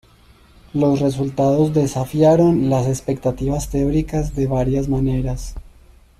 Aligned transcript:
Los 0.73 0.99
resultados 0.99 1.75
desafiaron 1.75 2.71
las 2.71 2.87
expectativas 2.87 3.69
teóricas 3.69 4.35
de 4.35 4.47
varias 4.47 4.89
maneras. 4.89 5.53